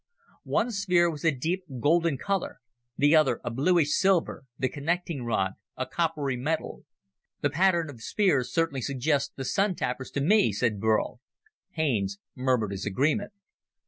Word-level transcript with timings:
One 0.49 0.71
sphere 0.71 1.11
was 1.11 1.23
a 1.23 1.29
deep, 1.29 1.63
golden 1.79 2.17
color, 2.17 2.59
the 2.97 3.15
other 3.15 3.39
a 3.43 3.51
bluish 3.51 3.91
silver, 3.93 4.45
the 4.57 4.67
connecting 4.67 5.23
rod 5.25 5.51
a 5.77 5.85
coppery 5.85 6.35
metal. 6.35 6.85
"The 7.41 7.51
pattern 7.51 7.87
of 7.87 8.01
spheres 8.01 8.51
certainly 8.51 8.81
suggests 8.81 9.31
the 9.35 9.45
Sun 9.45 9.75
tappers 9.75 10.09
to 10.13 10.19
me," 10.21 10.53
said 10.53 10.79
Burl. 10.79 11.21
Haines 11.73 12.17
murmured 12.35 12.71
his 12.71 12.87
agreement. 12.87 13.31